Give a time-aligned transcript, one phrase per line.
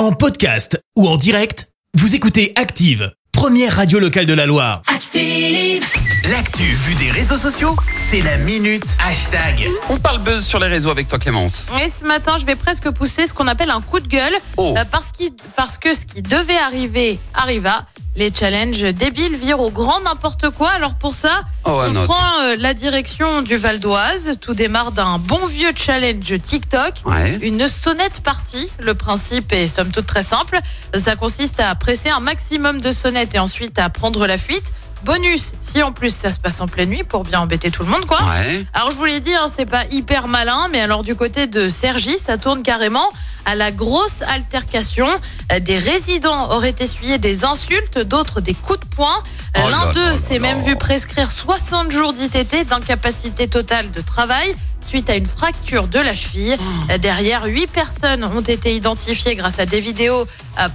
[0.00, 4.80] En podcast ou en direct, vous écoutez Active, première radio locale de la Loire.
[4.86, 5.84] Active.
[6.30, 9.68] L'actu vue des réseaux sociaux, c'est la minute hashtag.
[9.90, 11.68] On parle buzz sur les réseaux avec toi Clémence.
[11.84, 14.32] Et ce matin, je vais presque pousser ce qu'on appelle un coup de gueule.
[14.56, 14.74] Oh.
[14.78, 17.84] euh, parce, qu'il- parce que ce qui devait arriver arriva.
[18.16, 20.70] Les challenges débiles virent au grand n'importe quoi.
[20.70, 24.36] Alors pour ça, Oh, on prend euh, la direction du Val d'Oise.
[24.40, 26.94] Tout démarre d'un bon vieux challenge TikTok.
[27.04, 27.38] Ouais.
[27.40, 28.68] Une sonnette partie.
[28.80, 30.58] Le principe est somme toute très simple.
[30.98, 34.72] Ça consiste à presser un maximum de sonnettes et ensuite à prendre la fuite.
[35.04, 37.88] Bonus, si en plus ça se passe en pleine nuit pour bien embêter tout le
[37.88, 38.18] monde, quoi.
[38.18, 38.66] Ouais.
[38.74, 41.70] Alors je vous l'ai dit, hein, c'est pas hyper malin, mais alors du côté de
[41.70, 43.06] Sergi, ça tourne carrément
[43.50, 45.08] à la grosse altercation.
[45.52, 49.16] Euh, Des résidents auraient essuyé des insultes, d'autres des coups de poing.
[49.56, 54.54] Euh, Oh L'un d'eux s'est même vu prescrire 60 jours d'ITT d'incapacité totale de travail
[54.86, 56.56] suite à une fracture de la cheville.
[56.60, 56.92] Oh.
[56.92, 60.26] Euh, Derrière, huit personnes ont été identifiées grâce à des vidéos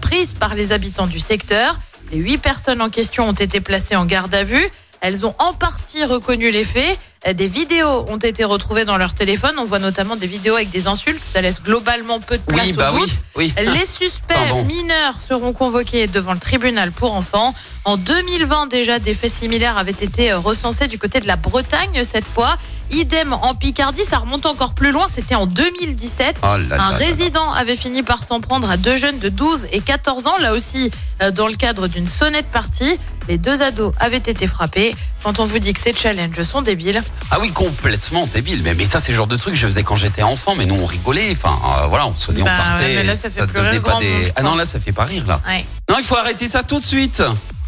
[0.02, 1.80] prises par les habitants du secteur.
[2.12, 4.68] Les huit personnes en question ont été placées en garde à vue.
[5.02, 6.98] Elles ont en partie reconnu les faits.
[7.34, 9.56] Des vidéos ont été retrouvées dans leur téléphone.
[9.58, 11.24] On voit notamment des vidéos avec des insultes.
[11.26, 13.10] Ça laisse globalement peu de place Oui, au bah doute.
[13.36, 13.54] oui.
[13.58, 13.64] Oui.
[13.74, 14.64] Les suspects Pardon.
[14.64, 17.54] mineurs seront convoqués devant le tribunal pour enfants.
[17.84, 22.04] En 2020, déjà, des faits similaires avaient été euh, recensés du côté de la Bretagne
[22.04, 22.58] cette fois.
[22.92, 26.38] Idem en Picardie, ça remonte encore plus loin, c'était en 2017.
[26.44, 26.90] Oh là là Un là là.
[26.98, 30.54] résident avait fini par s'en prendre à deux jeunes de 12 et 14 ans, là
[30.54, 30.92] aussi
[31.24, 33.00] euh, dans le cadre d'une sonnette partie.
[33.28, 34.96] Les deux ados avaient été frappés.
[35.24, 38.62] Quand on vous dit que ces challenges sont débiles, Ah oui, complètement débile.
[38.64, 40.54] Mais, mais ça, c'est le genre de truc que je faisais quand j'étais enfant.
[40.56, 41.32] Mais nous, on rigolait.
[41.32, 42.84] Enfin, euh, voilà, on se on Bah, partait.
[42.86, 44.04] ouais, mais là, ça fait plus rire pas monde,
[44.36, 45.42] Ah non, là, ça fait pas rire, là.
[45.48, 47.24] ouais, Non, il faut arrêter ça tout de suite.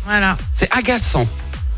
[0.06, 0.38] voilà.
[0.54, 1.26] C'est agaçant.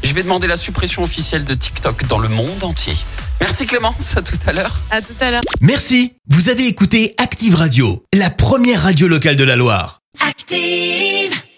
[0.04, 2.96] Je vais demander la suppression officielle de TikTok dans le monde entier.
[3.42, 4.74] Merci Clémence, à tout à l'heure.
[4.92, 5.42] À tout à l'heure.
[5.62, 10.02] Merci, vous avez écouté Active Radio, la première radio locale de la Loire.
[10.26, 11.40] Active.